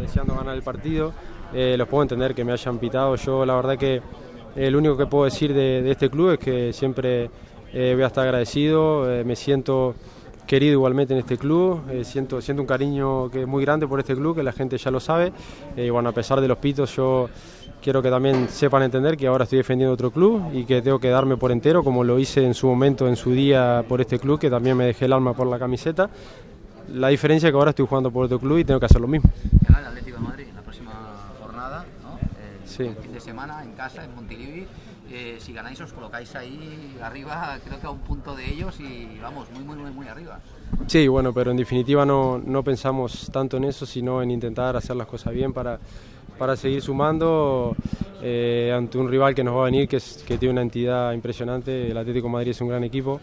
[0.00, 1.12] deseando ganar el partido.
[1.52, 3.16] Eh, los puedo entender que me hayan pitado.
[3.16, 4.00] Yo la verdad que
[4.54, 7.30] eh, lo único que puedo decir de, este club es que siempre
[7.72, 9.94] eh, voy a estar agradecido, eh, me siento
[10.46, 14.14] querido igualmente en este club, siento, siento un cariño que es muy grande por este
[14.14, 15.32] club, que la gente ya lo sabe.
[15.76, 17.30] Y bueno, a pesar de los pitos, yo
[17.80, 21.08] quiero que también sepan entender que ahora estoy defendiendo otro club y que tengo que
[21.08, 24.38] darme por entero, como lo hice en su momento, en su día, por este club,
[24.38, 26.10] que también me dejé el alma por la camiseta.
[26.88, 29.08] La diferencia es que ahora estoy jugando por otro club y tengo que hacer lo
[29.08, 29.30] mismo.
[29.66, 30.92] Gana el Atlético de Madrid en la próxima
[31.40, 32.18] jornada, ¿no?
[32.18, 32.90] El, Sí.
[33.02, 34.66] fin de semana en casa, en Montilivi.
[35.10, 39.18] Eh, si ganáis os colocáis ahí arriba, creo que a un punto de ellos y
[39.20, 40.38] vamos, muy, muy, muy, muy arriba.
[40.86, 44.96] Sí, bueno, pero en definitiva no, no pensamos tanto en eso, sino en intentar hacer
[44.96, 45.78] las cosas bien para,
[46.38, 47.76] para seguir sumando
[48.22, 51.12] eh, ante un rival que nos va a venir, que, es- que tiene una entidad
[51.12, 51.90] impresionante.
[51.90, 53.20] El Atlético de Madrid es un gran equipo.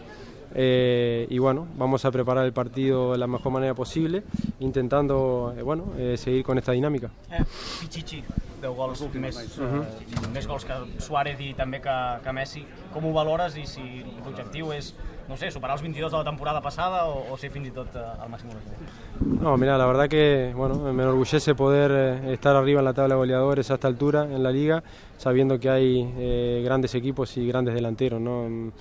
[0.54, 4.22] Eh, y bueno, vamos a preparar el partido de la mejor manera posible,
[4.58, 7.10] intentando eh, bueno, eh, seguir con esta dinámica.
[7.30, 7.44] Eh,
[7.80, 8.24] Pichichi,
[8.60, 12.64] 10 gols més, eh, més gols que Suárez i també que, que Messi.
[12.92, 14.92] Com ho valores i si l'objectiu és,
[15.30, 17.94] no sé, superar els 22 de la temporada passada o, o ser fins i tot
[17.96, 18.94] eh, al màxim goleador?
[19.40, 23.14] No, mira, la verdad que bueno, me enorgullece poder eh, estar arriba en la tabla
[23.14, 24.82] de goleadores a esta altura en la liga,
[25.16, 28.20] sabiendo que hay eh, grandes equipos y grandes delanteros.
[28.20, 28.48] ¿no?
[28.48, 28.72] Mm,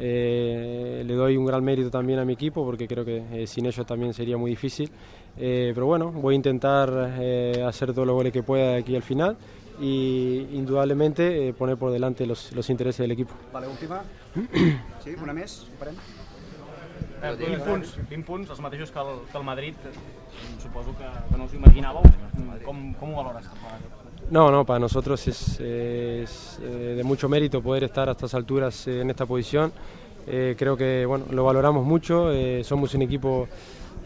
[0.00, 3.64] eh, le doy un gran mérito también a mi equipo porque creo que eh, sin
[3.64, 4.90] ellos también sería muy difícil.
[5.38, 8.94] Eh, pero bueno, voy a intentar eh, hacer todos los goles que pueda de aquí
[8.94, 9.36] al final
[9.80, 13.32] y indudablemente eh, poner por delante los, los intereses del equipo.
[13.52, 14.02] Vale, última.
[15.02, 15.96] Sí, una més, ho farem.
[17.22, 19.86] Eh, 20 punts, 20 punts, els mateixos que el, que el Madrid.
[20.60, 22.04] Suposo que, que no us imaginàveu.
[22.66, 23.48] Com, com ho valores?
[24.30, 29.08] No, no, para nosotros es, es, de mucho mérito poder estar a estas alturas en
[29.08, 29.72] esta posición.
[30.26, 33.48] Eh, creo que bueno, lo valoramos mucho, eh, somos un equipo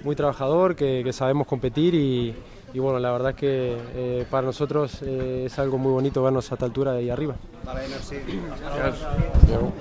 [0.04, 2.34] muy trabajador, que, que sabemos competir y,
[2.74, 6.50] y, bueno, la verdad es que eh, para nosotros eh, es algo muy bonito vernos
[6.50, 7.34] a esta altura de ahí arriba.
[7.64, 8.16] Vale, merci.
[9.44, 9.72] Adéu.